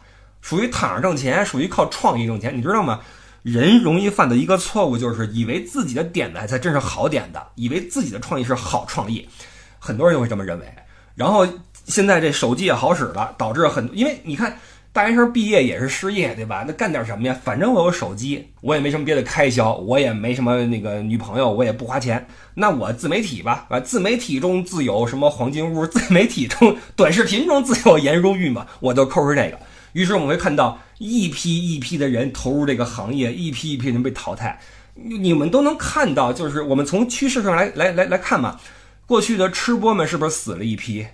[0.47, 3.01] 属于躺着挣钱，属于靠创意挣钱，你知道吗？
[3.43, 9.29] 人容易犯的一个错误就是以为自己的点子才真是好点的，以为自己的创意是好创意，
[9.81, 10.67] 很多人就会这么认为。
[11.17, 11.45] 然后
[11.87, 14.57] 现在这手机也好使了，导致很，因为你看
[14.93, 16.65] 大学生毕业也是失业，对吧？
[16.65, 17.37] 那干点什么呀？
[17.43, 29.59] 反正我有手机，我也没什么别的开销，我也没什么那个女朋友，我也不花钱，那我自媒体吧，啊，自媒体中自有什么黄金屋，自媒体中短视频中自有颜如玉嘛，我就抠出这个。
[29.97, 34.61] 于是我们会看到一批一批的人投入这个行业，一批一批人被淘汰。
[34.93, 38.61] 你们都能看到，就是我们从趋势上来来来来看嘛。
[39.07, 41.07] 过去的吃播们是不是死了一批？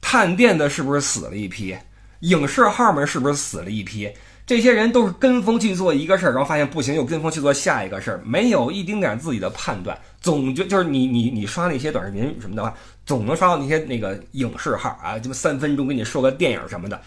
[0.00, 1.76] 探店的是不是死了一批？
[2.20, 4.08] 影视号们是不是死了一批？
[4.46, 12.72] 这些人都是跟风去做一个事儿，然后发现不行，又跟风去做下一个事儿，没有一丁点自己的判断，总就就是你你你刷那些短视频什么的话，
[13.04, 17.00] 总能刷到那些那个影视号啊，这么三分钟给你说个电影什么的。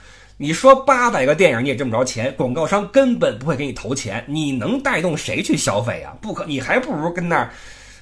[0.44, 6.12] 你说八百个电影你也挣不着钱，广告商根本不会给你投钱，你能带动谁去消费啊？
[6.20, 7.50] 不可，你还不如跟那儿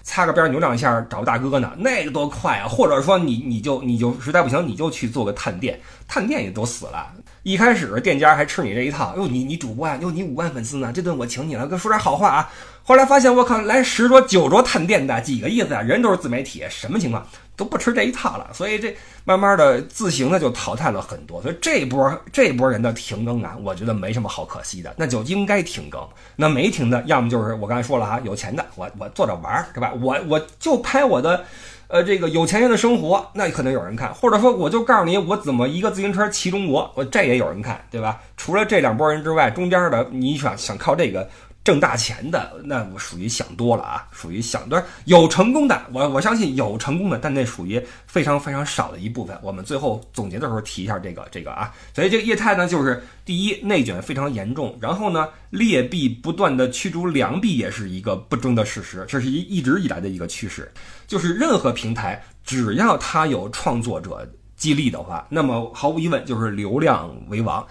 [0.02, 2.68] 擦个边扭两下找个大哥呢，那个多快啊！
[2.68, 7.14] 或者说你你就你就实在不行，你就去做个探店，探店也都死了。
[7.44, 12.50] 一开始店家还吃你这一套，哟你你主播啊，哟你五万粉丝呢，这顿我请你了，哥说点好话啊。
[12.92, 15.82] 后来发现我靠，来十桌九桌探店的，几个意思啊？
[15.82, 17.26] 人都是自媒体，什么情况？
[17.56, 21.42] 都不吃这一套了，所以这慢慢的自行的就淘汰了很多。
[21.42, 26.06] 所以这波 这波人的停更啊，我觉得没什么好可惜的，那就应该停更。
[26.36, 29.94] 那没停的，要么就是我刚才说了哈，有钱的，我我坐着玩儿，是吧？
[30.02, 31.46] 我我就拍我的。
[31.88, 38.20] 呃，这个有钱人的生活，那可能有人看，或者说我就告诉你我怎么一个自行车骑中国，我这也有人看，对吧？
[38.36, 41.30] 除了这两拨人之外，中间的你想想靠这个。
[41.64, 49.38] 挣大钱的那我属于想多了啊，属于想多有成功的，我我相信有成功的，但那属于非常非常少的一部分。
[49.44, 60.72] 我们最后总结的时候提一下这个这个啊，所以这个业态呢，就是第一内卷非常严重，然后呢劣币不断的驱逐良币也是一个不争的事实，这是一一直以来的一个趋势，
[61.06, 67.64] 就是任何平台只要它有创作者激励的话，那么毫无疑问就是流量为王。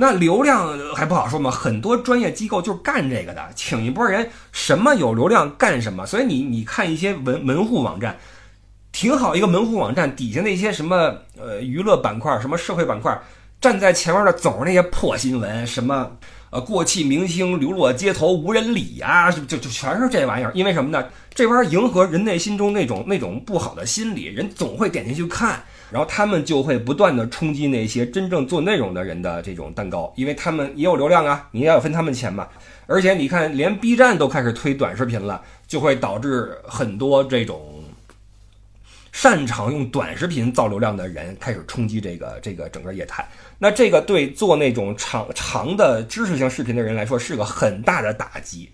[0.00, 1.50] 那流量还不好说吗？
[1.50, 6.06] 很多专业机构就是干这个的，请一波人，什么有流量干什么。
[6.06, 8.16] 所以你你看一些门门户网站，
[8.92, 13.20] 挺好一个门户网站，底下那些什么呃娱乐板块、什么社会板块，
[13.60, 16.12] 站在前面的总是那些破新闻，什么
[16.50, 20.52] 呃过气明星流落街头无人理呀，就就全是这玩意儿。
[20.54, 21.04] 因为什么呢？
[21.34, 25.60] 这玩意儿迎合人内心中那种那种不好的心理，人总会点进去看。
[25.90, 32.46] 然后他们就会不断的冲击那些真正做内容的人的这种蛋糕，因为他们也有流量啊，你要分他们钱嘛。
[32.86, 37.84] 而且你看，连 B 站都开始推短视频了，就会导致很多这种
[39.12, 43.26] 擅长用短视频造流量的人开始冲击这个这个整个业态。
[43.58, 48.70] 那这个对做那种长长的知识性视频的人来说是个很大的打击，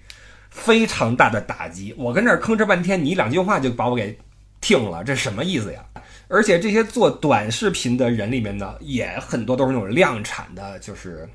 [0.51, 1.95] 非常大的打击。
[1.97, 4.17] 我跟这儿吭哧半天，你两句话就把我给
[4.61, 5.81] 听了，这什么意思呀？
[6.29, 11.29] 而且这些做短视频的人里面呢，也很多都是那种量产的，就是，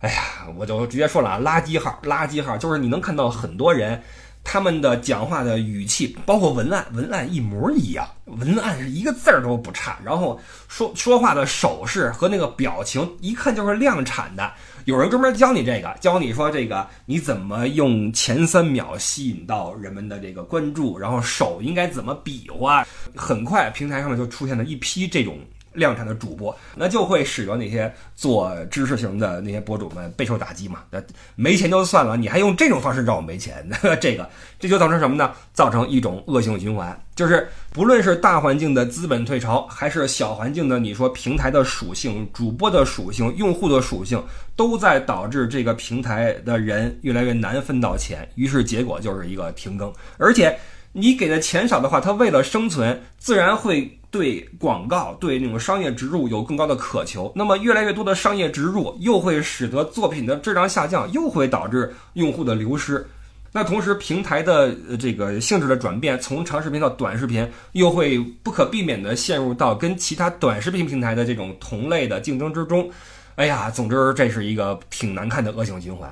[0.00, 0.22] 哎呀，
[0.56, 4.02] 我就直接说了啊，垃圾号，垃圾号，就是你能看到很多人。
[4.48, 9.98] 他们的讲话的语气，包括文案，文案一模一样，文案是一个字儿都不差。
[10.04, 14.52] 然后说说话的手势和那个表情，一看就是量产的。
[14.86, 22.86] 有人专门教你这个，教你说这个你怎么用前三秒吸引到人们的这个关注，然后手应该怎么比划。
[23.16, 25.36] 很快，平台上面就出现了一批这种。
[25.76, 30.82] 量产的主播，那就会使得那些做知识型的那些博主们备受打击嘛。
[30.90, 31.00] 那
[31.36, 33.68] 没钱就算了，你还用这种方式让我没钱，
[34.00, 35.32] 这个 这就造成什么呢？
[35.52, 44.22] 造成一种恶性循环，就是不论是大环境的资本退潮，还是小环境的，你说平台的属性、主播的属性、用户的属性，
[44.56, 48.26] 都在导致这个平台的人越来越难分到钱。
[48.34, 50.58] 于是结果就是一个停更，而且
[50.92, 53.98] 你给的钱少的话，他为了生存，自然会。
[54.16, 63.06] 对广告、对那种商业植入有更高的渴求，那么越来越多的商业植入又会使得作品的质量下降，又会导致用户的流失。
[63.52, 72.90] 那同时，平台的这个性质的转变，从长视频到短视频，又会不可避免的陷入到跟其他短视频平台的这种同类的竞争之中。
[73.34, 76.10] 哎呀，总之这是一个挺难看的恶性循环。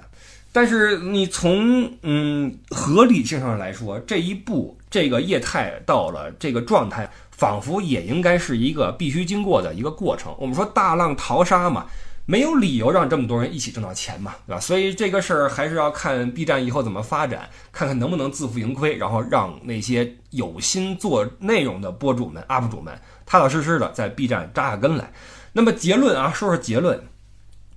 [0.53, 7.11] 但是你从嗯合理性上来说，这一步这个业态到了这个状态。
[7.37, 10.35] 仿佛也应该是一个必须经过的一个过程。
[10.39, 11.87] 我们说大浪淘沙嘛，
[12.27, 14.61] 没有理由让这么多人一起挣到钱嘛，对吧？
[14.61, 25.13] 所以这个事儿还是要看 B 站以后怎么发展，看看能不能自负盈亏，然后让那些有心做内容的博主们、UP 主们踏踏实实的在 B 站扎下根来。
[25.53, 27.03] 那么结论啊，说说结论。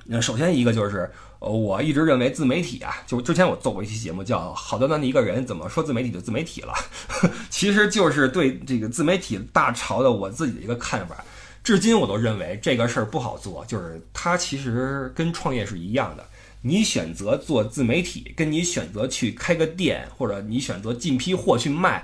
[0.06, 1.12] 那首先一个就是。
[1.40, 6.74] 呃，我一直认为自媒体啊，就之前我做过一期节目，叫《好端端的一个人怎么说自媒体就自媒体了》，
[7.50, 11.24] 其实就是对这个自媒体大潮的我自己的一个看法。
[11.64, 16.26] 至今我都认为这个事儿不好做，就是它其实跟创业是一样的。
[16.62, 22.04] 你选择做自媒体，跟你选择去开个店，或者你选择进批货去卖，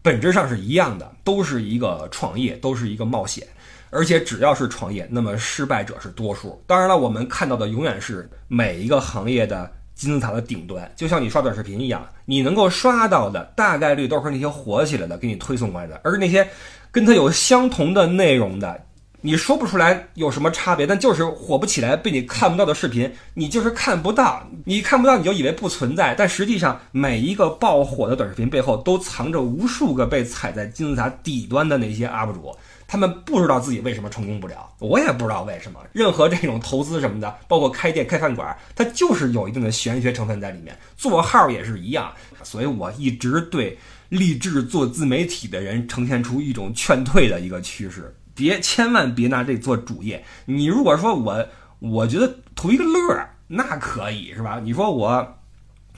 [0.00, 3.46] 本质上是一样的，都是一个创业，都是一个冒险。
[3.90, 6.62] 而且只要是创业，那么失败者是多数。
[6.66, 10.90] 当然了，我们看到的永远是每一个行业的金字塔的顶端。
[10.96, 16.48] 就像你刷短视频一样，你能够刷到的大概率都是那些火起来的给你推送过来的，而那些
[16.90, 18.80] 跟他有相同的内容的，
[19.20, 24.42] 你说不出来有什么差别，但就是火不起来，被你看不到的视频，你就是看不到。
[24.64, 32.56] 你看不到，你就以为不存在，但实际上每一个爆火的短视频背后都藏着无数个被踩在金字塔底端的那些 UP 主。
[32.90, 35.78] 他们不知道自己为什么成功不了，我也不知道为什么。
[35.92, 40.76] 任何这种投资什么的，包括开店、开饭馆，它就是有一定的玄学成分在里面。
[40.96, 48.12] 做号也是一样，所以我一直对立志做自媒体的人呈现出一种劝退的一个趋势。
[48.34, 50.24] 别，千万别拿这做主业。
[50.46, 51.46] 你如果说我，
[51.78, 54.58] 我觉得图一个乐儿，那可以是吧？
[54.60, 55.38] 你说我，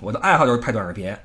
[0.02, 1.16] 我的爱好就是拍短视频，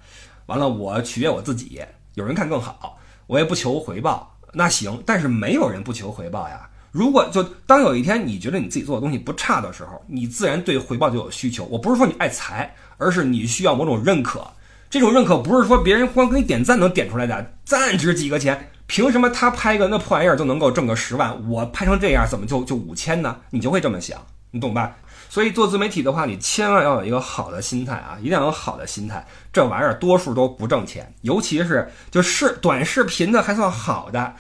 [0.46, 1.82] 完了我取悦我自己，
[2.14, 5.02] 有人看更好，我也不求回报，那行。
[5.06, 6.70] 但是没有人不求回报呀。
[6.92, 11.66] 如果就当有一天你觉得你自己做的东西不差的时候，你自然对回报就有需求。
[11.66, 14.46] 我不是说你爱财，而是你需要某种认可。
[14.90, 18.70] 这种认可不是说别人光给你点赞能点出来的，赞值几个钱？
[18.88, 21.50] 凭什么他拍个那破玩意儿就能够挣个十万？
[21.50, 23.36] 我拍成这样怎么就就五千呢？
[23.50, 24.18] 你就会这么想，
[24.50, 24.96] 你懂吧？
[25.30, 29.26] 所以做自媒体的话，你千万要有一个好的心态啊，一定要有好的心态。
[29.52, 34.34] 这玩意儿多数都不挣钱，尤其是就是短视频的还算好的。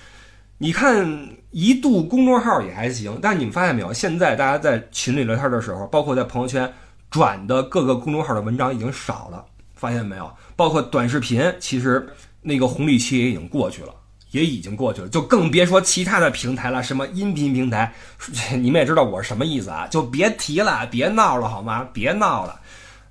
[0.59, 3.93] 你看一度公众号也还行，但你们发现没有？
[3.93, 6.73] 现在大家在群里聊天的时候，包括在朋友圈
[7.11, 9.45] 转的各个公众号的文章已经少了，
[9.75, 10.31] 发现没有？
[10.55, 12.07] 包括短视频，其实
[12.41, 13.93] 那个红利期也已经过去了。
[14.31, 16.83] 也已经过去了，就更别说其他的平台了。
[16.83, 17.93] 什么音频平台，
[18.59, 19.87] 你们也知道我是什么意思啊？
[19.87, 21.87] 就别提了，别闹了，好吗？
[21.93, 22.59] 别闹了。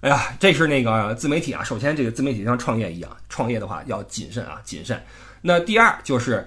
[0.02, 1.64] 哎呀，这是那个自媒体啊。
[1.64, 5.02] 首先，这个自媒体像创业一样，创业的话要谨慎啊，谨慎。
[5.40, 6.46] 那第二就是，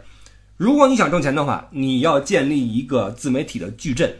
[0.55, 4.13] 如果你想挣钱的话，你要建立一个自媒体的矩阵，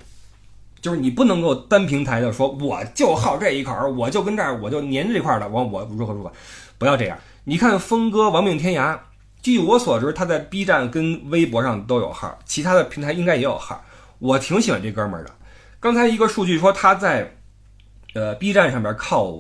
[0.82, 6.32] 就是你不能够单平台的说，我就好这一口，我就跟这儿，我就粘这块的，我我如何如何，
[6.80, 7.18] 不要这样。
[7.44, 8.98] 你看峰哥亡命天涯。
[9.42, 13.84] 据我所知，他在 B 站跟微博上都有号，其他的平台应该也有号。
[14.20, 15.32] 我挺喜欢这哥们儿的。
[15.80, 17.38] 刚才一个数据说他在，
[18.14, 19.34] 呃，B 站上面靠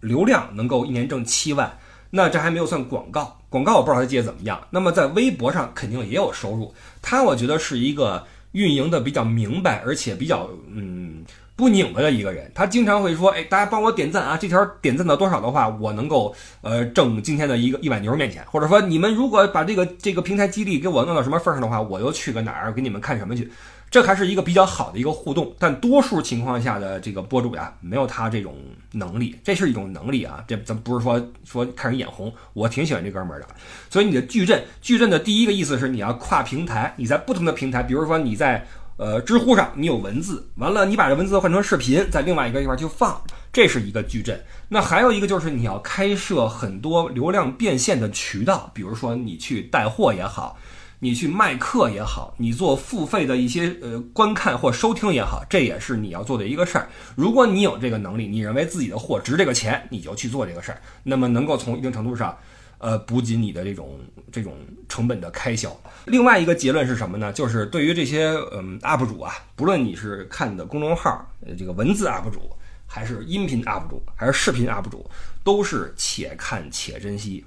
[0.00, 1.78] 流量能够一年挣七万，
[2.10, 4.66] 那这还没有算广告，广告我不知道他接的怎么样。
[4.70, 11.24] 那么在微博上肯定也有收入，他我觉得是一个运营的比较明白，而且比较嗯。
[11.58, 14.38] 不拧巴的一个人，他经常会说：“哎，大家帮我点赞啊！
[14.40, 18.44] 这条点赞到多少的话，我能够呃挣今天的一个一碗牛肉面钱。
[18.46, 23.50] 或者说，你们如果把这个这个平台激励给我弄到什么份上的话，我又去个哪儿给你们看什么去？
[23.90, 25.52] 这还是一个比较好的一个互动。
[25.58, 28.54] 但多数情况下的这个博主呀，没有他这种
[28.92, 30.44] 能力，这是一种能力啊。
[30.46, 33.46] 这咱不是说说看人眼红，我挺喜欢这哥们儿的。
[33.90, 38.64] 所以你的矩阵，矩阵的第一个意思是你要跨平台，你在不同的平台，比如说你在。
[38.98, 44.44] 呃，知乎上你有文字，完了你把这文字换成视频，在另外一个地方去放，这是一个矩阵。
[44.68, 50.58] 那还有一个就是你要开设很多流量变现的渠道，比如说你去带货也好，
[50.98, 56.88] 你去卖课也好，你做付费的一些呃观看或收听也好，这也是你要做的一个事儿。
[57.14, 62.36] 如果你有这个能力，你认为自己的货值这个钱，你就去做这个事儿，那么能够从一定程度上。
[62.78, 63.98] 呃，补给你的这种
[64.32, 64.56] 这种
[64.88, 65.76] 成本的开销。
[66.04, 67.32] 另外一个结论是什么呢？
[67.32, 72.50] 就是对于这些嗯 UP 主啊，不论你是看的公众号，呃，这个文字 UP 主，
[72.86, 75.08] 还是音频 UP 主，还是视频 UP 主，
[75.42, 77.44] 都是且看且珍惜。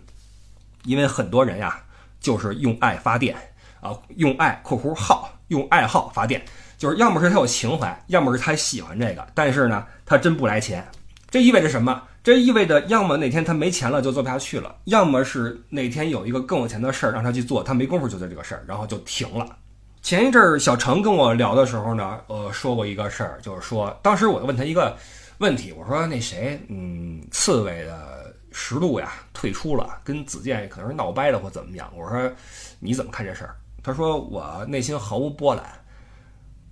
[0.83, 1.81] 因为很多人呀，
[2.19, 3.35] 就是用爱发电
[3.79, 6.43] 啊，用爱（括弧号）用爱好发电，
[6.77, 10.85] 就是要么是他有情怀，要么是他喜欢这个，但是呢，他真不来钱。
[11.29, 12.01] 这意味着什么？
[12.23, 19.57] 这意味着，要么哪天他没钱了就做不下去了，要么是哪天有一个更有钱的事儿让他去做，他没工夫就做这个事儿，然后就停了。
[20.03, 24.95] 前一阵儿小程跟我聊的时候呢，呃，说过一个事儿，就是说，当时我就问他一个
[25.39, 32.31] 问题，我说那谁，嗯，刺猬的十度呀退出了，跟子健可能是闹掰了或怎么样，我说
[32.79, 33.55] 你怎么看这事儿？
[33.81, 35.65] 他说我内心毫无波澜。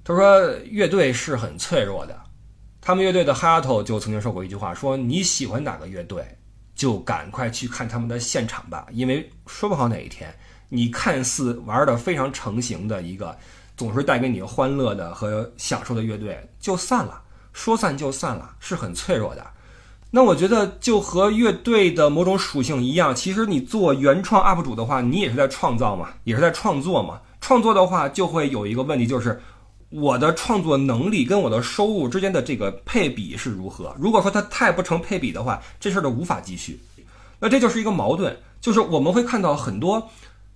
[0.04, 2.16] 他说乐队是很脆弱的。
[2.82, 6.26] 他们乐队的哈头就曾经说过一句话，说你喜欢哪个乐队，
[6.74, 10.34] 就赶快去看他们的现场吧，因为说不好哪一天，
[10.70, 13.38] 你看似玩的非常成型的一个，
[13.76, 19.46] 总是带给你欢乐的和享受的乐队就散了，说散就散了，是很脆弱的。
[20.12, 27.20] 那我觉得就和乐队的某种属性一样，其实你做原创 UP 主的话，你也是在创造嘛，也是在创作嘛。
[27.42, 29.40] 创作的话就会有一个问题，就是。
[29.90, 33.96] 我的创作能力跟我的收入之间的这个配比是如何？
[34.00, 36.80] 如果说它太不成配比的话，这事儿就无法继续。
[37.40, 40.10] 那这就是一个矛盾，就是我们会看到很多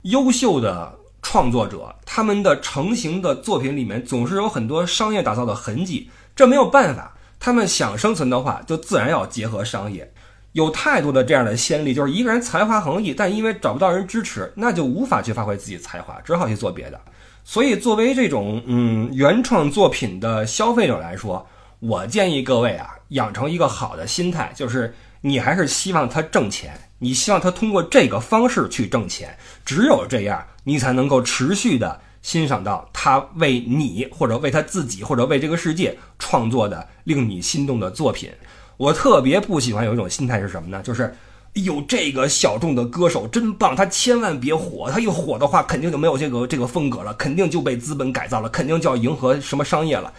[0.04, 6.10] 优秀的创作者，他们的成型的作品里面总是有很多商业打造的痕迹。
[6.36, 10.14] 这没有办法，他们想生存的话，就自然要结合商业。
[10.52, 17.02] 有太多的这样的先例，就是一个人才华横溢，但因为找不到人支持，那就无法去发挥自己才华，只好去做别的。
[17.44, 21.46] 所以，作为这种嗯原创作品的消费者来说，
[21.80, 38.30] 我建议各位啊，养成一个好的心态，就是你还是希望他挣钱，你希望他通过这个方式去挣钱，只有这样，你才能够持续的欣赏到他为你或者为他自己或者为这个世界创作的令你心动的作品。
[38.78, 40.82] 我特别不喜欢有一种心态是什么呢？
[40.82, 41.14] 就是
[41.54, 50.12] 有，这个小众的歌手真棒，他千万别火，他一火的话，肯定就没有这个这个风格了，肯定就被资本改造了，肯定就要迎合什么商业了。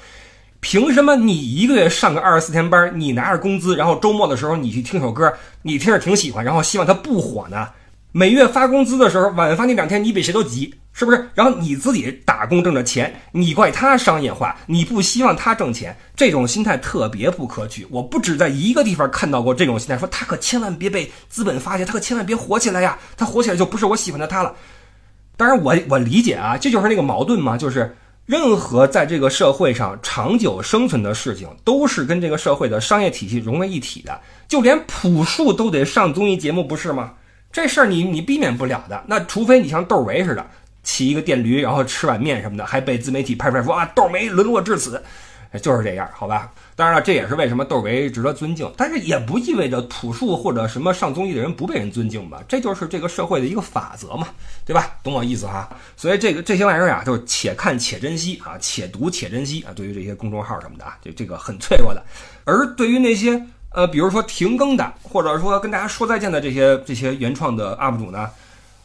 [0.60, 5.32] 凭什么你一个月上个二十四天班，你拿着工资，然后周末的时候你去听首歌，
[5.62, 7.68] 你听着挺喜欢，然后希望他不火呢？
[8.16, 11.28] 每月发工资的时候，晚发那两天你比谁都急，是不是？
[11.34, 17.84] 然后你自己打工挣着钱，你怪他商业化，你不希望他挣钱，这种心态特别不可取。
[17.90, 24.54] 我不止在一个地方看到过这种心态，说他可千万别被资本发现，他可千万别火起来呀，他火起来就不是我喜欢的他了。
[25.36, 27.96] 当然，我我理解啊，这就是那个矛盾嘛，就是
[28.26, 37.14] 任何在这个社会上长久生存的事情，都是跟这个社会的商业体系融为一体的，就连朴树都得上综艺节目，不是吗？
[37.54, 40.44] 这事儿你你避免不了的，那除非你像窦唯似的
[40.82, 45.00] 骑一个电驴，然后吃碗面什么的，还被自媒体拍出来说啊，窦唯沦落至此，
[45.62, 46.50] 就是这样，好吧？
[46.74, 52.42] 当然了，这也是为什么窦唯值得尊敬，但是也不意味着朴树或者什么上综艺的人不被人尊敬吧？
[52.48, 54.26] 这就是这个社会的一个法则嘛，
[54.66, 54.96] 对吧？
[55.04, 55.70] 懂我意思哈？
[55.96, 59.70] 所以这个这些玩意儿啊，就是且看且珍惜啊，且读且珍惜啊。
[59.76, 62.02] 对于这些公众号什么的啊，这这个很脆弱的，
[62.44, 63.40] 而对于那些。
[63.74, 68.30] 呃，比如说停更的，或者说跟大家说再见的这些这些原创的 UP 主呢，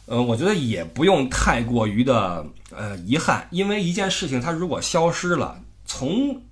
[0.06, 2.44] 呃，我觉得也不用太过于的
[2.76, 6.42] 呃遗憾，因为一件事情它如果消失了，从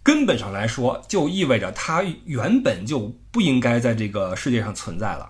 [0.00, 5.28] 根本上来说，就意味着它原本就不应该在这个世界上存在了。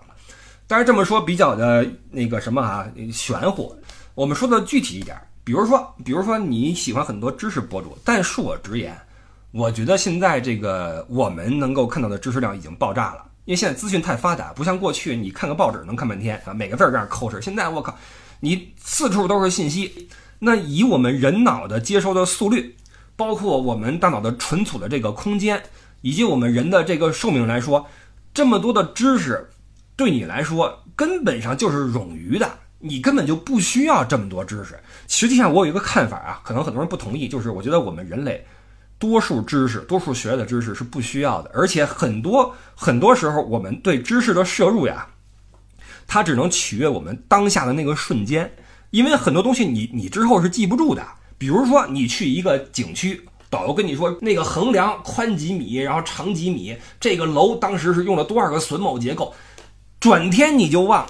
[0.67, 3.75] 但是这么说比较的那个什么啊，玄乎。
[4.13, 8.95] 我们说的具体一点，比如说，比如说你喜欢很多知识博主，但恕我直言。
[9.53, 17.39] 我觉得现在这个我们能够看到的知识量已经爆炸了，因为现在资讯太发达，不像过去你看个报纸能看半天啊，每个字儿这样抠着。
[17.39, 17.95] 现在我靠，
[18.39, 20.09] 你四处都是信息。
[20.39, 22.75] 那以我们人脑的接收的速率，
[23.15, 25.61] 包括我们大脑的存储的这个空间，
[26.01, 27.85] 以及我们人的这个寿命来说，
[28.33, 29.47] 这么多的知识，
[29.95, 32.49] 对你来说根本上就是冗余的，
[32.79, 34.79] 你根本就不需要这么多知识。
[35.07, 38.43] 实际上，我有一个看法啊，可能很多人不同意，就是我觉得我们人类。
[39.03, 45.05] 多数知识，多数学的知识是不需要的，而且很多很多时候，我们对知识的摄入呀，
[46.07, 48.49] 它只能取悦我们当下的那个瞬间，
[48.91, 51.05] 因为很多东西你你之后是记不住的。
[51.37, 59.35] 比如说，你去一个景区，导游跟你说那个横梁宽几米，然后长几米，这个楼当时是用了多少个榫卯结构，
[59.99, 61.05] 转天你就忘。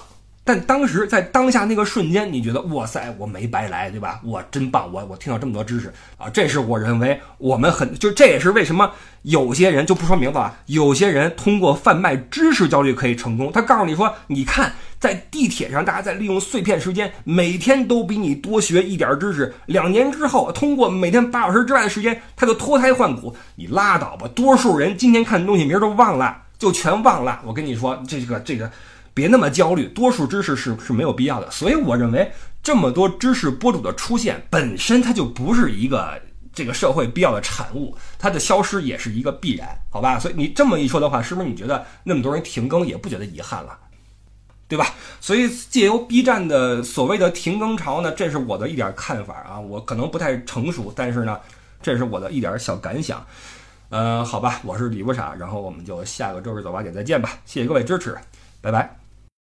[0.46, 4.20] 但当时在当下那个瞬间，你觉得哇塞，我没白来，对吧？
[4.22, 6.28] 我真棒，我我听到这么多知识啊！
[6.28, 8.92] 这是我认为我们很就这也是为什么
[9.22, 13.50] 有些人就不说名字了，有些人通过贩卖知识焦虑可以成功。
[13.50, 14.70] 他告诉你说，你看
[15.00, 19.54] 在地铁上，大家在利用碎片时间，每天都比你多学一点知识。
[19.64, 23.34] 两年之后，通过每天八小时之外的时间，他就脱胎换骨。
[23.54, 27.40] 你拉倒吧，多数人今天看的东西，明儿都忘了，就全忘了。
[27.46, 28.70] 我跟你说，这个这个。
[29.14, 31.50] 别那么焦虑，多数知识是是没有必要的。
[31.50, 32.30] 所以我认为，
[32.62, 36.20] 这么多知识博主的出现本身，它就不是一个
[36.52, 40.18] 这个社会必要的产物，它的消失也是一个必然，好吧？
[40.18, 43.78] 所以你这么一说的话，是不是你觉得那么多人停更也不觉得遗憾了，
[44.66, 44.86] 对吧？
[45.20, 51.38] 所以借由 B 站的所谓的停更潮呢，这是我的一点看法啊，我可能不太成熟，但是呢，
[51.82, 53.24] 这是我的一点小感想。
[53.90, 58.16] 呃，好吧，我是李不傻，然后我们就下个周日早八点再见吧，谢谢各位支持，
[58.60, 59.03] 拜拜。